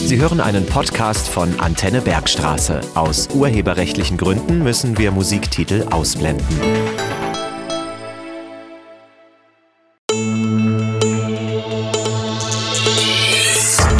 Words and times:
Sie 0.00 0.16
hören 0.20 0.40
einen 0.40 0.64
Podcast 0.64 1.28
von 1.28 1.58
Antenne 1.58 2.00
Bergstraße. 2.00 2.80
Aus 2.94 3.28
urheberrechtlichen 3.34 4.16
Gründen 4.16 4.62
müssen 4.62 4.96
wir 4.96 5.10
Musiktitel 5.10 5.86
ausblenden. 5.90 6.46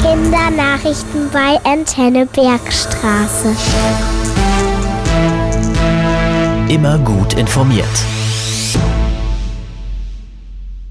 Kindernachrichten 0.00 1.30
bei 1.32 1.58
Antenne 1.64 2.26
Bergstraße. 2.26 3.56
Immer 6.68 6.98
gut 7.00 7.34
informiert. 7.34 7.86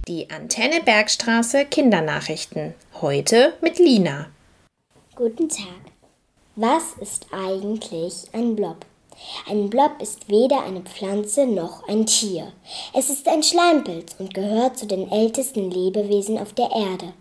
Die 0.07 0.29
Antenne 0.29 0.81
Bergstraße 0.83 1.65
Kindernachrichten. 1.65 2.73
Heute 3.01 3.53
mit 3.61 3.79
Lina. 3.79 4.27
Guten 5.17 5.49
Tag. 5.49 5.81
Was 6.55 6.93
ist 7.01 7.25
eigentlich 7.31 8.27
ein 8.33 8.55
Blob? 8.55 8.85
Ein 9.49 9.67
Blob 9.67 9.99
ist 9.99 10.29
weder 10.29 10.61
eine 10.61 10.81
Pflanze 10.81 11.47
noch 11.47 11.87
ein 11.87 12.05
Tier. 12.05 12.53
Es 12.93 13.09
ist 13.09 13.27
ein 13.27 13.41
Schleimpilz 13.41 14.15
und 14.19 14.35
gehört 14.35 14.77
zu 14.77 14.85
den 14.85 15.11
ältesten 15.11 15.71
Lebewesen 15.71 16.37
auf 16.37 16.53
der 16.53 16.69
Erde. 16.69 17.13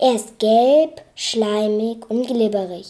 Er 0.00 0.14
ist 0.14 0.38
gelb, 0.38 1.02
schleimig 1.14 2.08
und 2.08 2.26
glibberig 2.26 2.86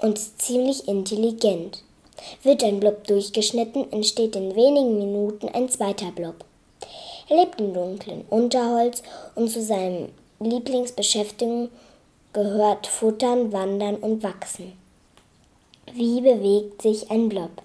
und 0.00 0.18
ist 0.18 0.42
ziemlich 0.42 0.88
intelligent. 0.88 1.84
Wird 2.42 2.64
ein 2.64 2.80
Blob 2.80 3.06
durchgeschnitten, 3.06 3.92
entsteht 3.92 4.34
in 4.34 4.56
wenigen 4.56 4.98
Minuten 4.98 5.48
ein 5.48 5.68
zweiter 5.68 6.10
Blob. 6.10 6.44
Er 7.28 7.36
lebt 7.36 7.60
im 7.60 7.72
dunklen 7.72 8.24
Unterholz 8.30 9.04
und 9.36 9.48
zu 9.48 9.62
seinen 9.62 10.12
Lieblingsbeschäftigungen 10.40 11.68
gehört 12.36 12.86
Futtern, 12.86 13.50
Wandern 13.50 13.96
und 13.96 14.22
Wachsen. 14.22 14.74
Wie 15.94 16.20
bewegt 16.20 16.82
sich 16.82 17.10
ein 17.10 17.30
Blob? 17.30 17.62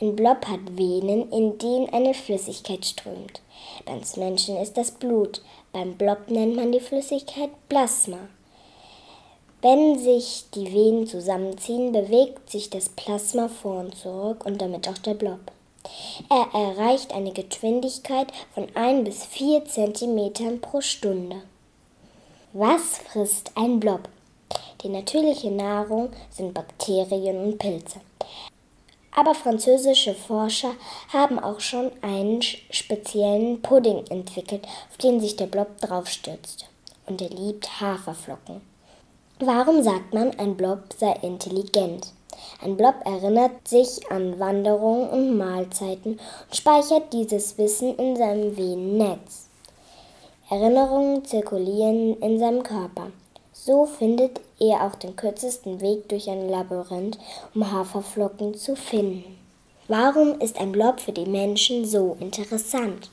Ein 0.00 0.14
Blob 0.14 0.46
hat 0.46 0.78
Venen, 0.78 1.32
in 1.32 1.58
denen 1.58 1.92
eine 1.92 2.14
Flüssigkeit 2.14 2.86
strömt. 2.86 3.40
Beim 3.86 4.00
Menschen 4.16 4.56
ist 4.56 4.76
das 4.76 4.92
Blut. 4.92 5.42
Beim 5.72 5.94
Blob 5.94 6.30
nennt 6.30 6.54
man 6.54 6.70
die 6.70 6.78
Flüssigkeit 6.78 7.50
Plasma. 7.68 8.18
Wenn 9.62 9.98
sich 9.98 10.44
die 10.54 10.72
Venen 10.72 11.08
zusammenziehen, 11.08 11.90
bewegt 11.90 12.50
sich 12.50 12.70
das 12.70 12.90
Plasma 12.90 13.48
vor 13.48 13.80
und 13.80 13.96
zurück 13.96 14.46
und 14.46 14.62
damit 14.62 14.88
auch 14.88 14.98
der 14.98 15.14
Blob. 15.14 15.40
Er 16.30 16.56
erreicht 16.56 17.12
eine 17.12 17.32
Geschwindigkeit 17.32 18.28
von 18.54 18.68
1 18.76 19.02
bis 19.04 19.24
4 19.24 19.64
cm 19.64 20.60
pro 20.60 20.80
Stunde. 20.80 21.42
Was 22.60 22.98
frisst 22.98 23.52
ein 23.54 23.78
Blob? 23.78 24.08
Die 24.82 24.88
natürliche 24.88 25.48
Nahrung 25.48 26.10
sind 26.28 26.54
Bakterien 26.54 27.38
und 27.40 27.58
Pilze. 27.58 28.00
Aber 29.14 29.32
französische 29.32 30.12
Forscher 30.12 30.72
haben 31.12 31.38
auch 31.38 31.60
schon 31.60 31.92
einen 32.02 32.42
speziellen 32.42 33.62
Pudding 33.62 34.04
entwickelt, 34.08 34.66
auf 34.90 34.96
den 34.96 35.20
sich 35.20 35.36
der 35.36 35.46
Blob 35.46 35.80
draufstürzt. 35.80 36.66
Und 37.06 37.22
er 37.22 37.28
liebt 37.28 37.80
Haferflocken. 37.80 38.60
Warum 39.38 39.84
sagt 39.84 40.12
man, 40.12 40.36
ein 40.40 40.56
Blob 40.56 40.80
sei 40.98 41.12
intelligent? 41.22 42.08
Ein 42.60 42.76
Blob 42.76 42.96
erinnert 43.04 43.68
sich 43.68 44.10
an 44.10 44.40
Wanderungen 44.40 45.08
und 45.10 45.38
Mahlzeiten 45.38 46.14
und 46.14 46.56
speichert 46.56 47.12
dieses 47.12 47.56
Wissen 47.56 47.94
in 47.98 48.16
seinem 48.16 48.56
Venennetz. 48.56 49.47
Erinnerungen 50.50 51.26
zirkulieren 51.26 52.16
in 52.20 52.38
seinem 52.38 52.62
Körper. 52.62 53.12
So 53.52 53.84
findet 53.84 54.40
er 54.58 54.86
auch 54.86 54.94
den 54.94 55.14
kürzesten 55.14 55.82
Weg 55.82 56.08
durch 56.08 56.30
ein 56.30 56.48
Labyrinth, 56.48 57.18
um 57.54 57.70
Haferflocken 57.70 58.54
zu 58.54 58.74
finden. 58.74 59.36
Warum 59.88 60.40
ist 60.40 60.58
ein 60.58 60.72
Blob 60.72 61.00
für 61.00 61.12
die 61.12 61.26
Menschen 61.26 61.84
so 61.84 62.16
interessant? 62.18 63.10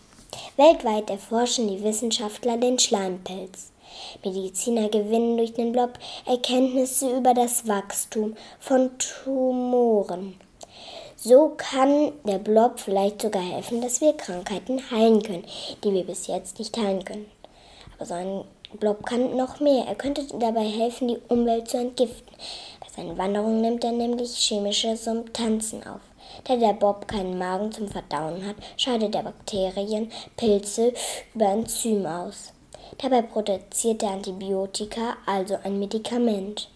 Weltweit 0.55 1.09
erforschen 1.09 1.67
die 1.67 1.83
Wissenschaftler 1.83 2.55
den 2.55 2.79
Schleimpilz. 2.79 3.71
Mediziner 4.23 4.87
gewinnen 4.87 5.35
durch 5.35 5.53
den 5.53 5.73
Blob 5.73 5.99
Erkenntnisse 6.25 7.17
über 7.17 7.33
das 7.33 7.67
Wachstum 7.67 8.35
von 8.59 8.91
Tumoren. 8.97 10.35
So 11.17 11.53
kann 11.57 12.11
der 12.23 12.39
Blob 12.39 12.79
vielleicht 12.79 13.21
sogar 13.21 13.41
helfen, 13.41 13.81
dass 13.81 14.01
wir 14.01 14.13
Krankheiten 14.13 14.91
heilen 14.91 15.23
können, 15.23 15.45
die 15.83 15.93
wir 15.93 16.03
bis 16.03 16.27
jetzt 16.27 16.59
nicht 16.59 16.77
heilen 16.77 17.03
können. 17.05 17.25
Aber 17.95 18.05
so 18.05 18.13
ein 18.13 18.43
Blob 18.79 19.05
kann 19.05 19.35
noch 19.37 19.59
mehr. 19.59 19.85
Er 19.87 19.95
könnte 19.95 20.25
dabei 20.37 20.65
helfen, 20.65 21.07
die 21.07 21.19
Umwelt 21.29 21.69
zu 21.69 21.77
entgiften. 21.77 22.35
Bei 22.81 22.87
seinen 22.95 23.17
Wanderungen 23.17 23.61
nimmt 23.61 23.83
er 23.83 23.93
nämlich 23.93 24.35
chemische 24.35 24.97
Substanzen 24.97 25.85
auf. 25.87 26.01
Da 26.43 26.57
der 26.57 26.73
Bob 26.73 27.07
keinen 27.07 27.37
Magen 27.37 27.71
zum 27.71 27.87
Verdauen 27.87 28.45
hat, 28.45 28.55
scheidet 28.77 29.15
er 29.15 29.23
Bakterien, 29.23 30.11
Pilze 30.35 30.93
über 31.33 31.45
Enzym 31.45 32.05
aus. 32.05 32.51
Dabei 32.97 33.21
produziert 33.21 34.03
er 34.03 34.11
Antibiotika, 34.11 35.17
also 35.25 35.57
ein 35.63 35.79
Medikament. 35.79 36.69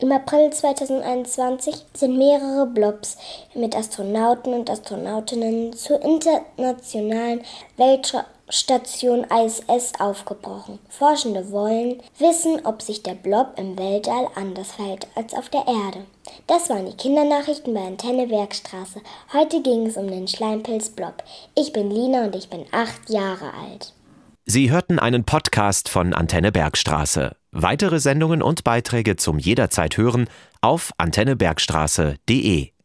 Im 0.00 0.10
April 0.10 0.50
2021 0.50 1.86
sind 1.94 2.18
mehrere 2.18 2.66
Blobs 2.66 3.16
mit 3.54 3.76
Astronauten 3.76 4.52
und 4.52 4.68
Astronautinnen 4.68 5.72
zur 5.72 6.02
internationalen 6.02 7.42
Weltstation 7.76 9.24
ISS 9.24 9.92
aufgebrochen. 10.00 10.80
Forschende 10.88 11.52
wollen 11.52 12.02
wissen, 12.18 12.66
ob 12.66 12.82
sich 12.82 13.04
der 13.04 13.14
Blob 13.14 13.52
im 13.56 13.78
Weltall 13.78 14.26
anders 14.34 14.72
verhält 14.72 15.06
als 15.14 15.32
auf 15.32 15.48
der 15.48 15.64
Erde. 15.68 16.04
Das 16.48 16.68
waren 16.70 16.86
die 16.86 16.96
Kindernachrichten 16.96 17.72
bei 17.72 17.86
Antenne 17.86 18.26
Bergstraße. 18.26 19.00
Heute 19.32 19.62
ging 19.62 19.86
es 19.86 19.96
um 19.96 20.08
den 20.08 20.26
Schleimpilz 20.26 20.88
Blob. 20.90 21.22
Ich 21.54 21.72
bin 21.72 21.92
Lina 21.92 22.24
und 22.24 22.34
ich 22.34 22.50
bin 22.50 22.66
acht 22.72 23.08
Jahre 23.10 23.52
alt. 23.54 23.92
Sie 24.44 24.72
hörten 24.72 24.98
einen 24.98 25.24
Podcast 25.24 25.88
von 25.88 26.12
Antenne 26.12 26.50
Bergstraße. 26.50 27.36
Weitere 27.56 28.00
Sendungen 28.00 28.42
und 28.42 28.64
Beiträge 28.64 29.14
zum 29.14 29.38
jederzeit 29.38 29.96
hören 29.96 30.28
auf 30.60 30.90
antennebergstraße.de. 30.98 32.74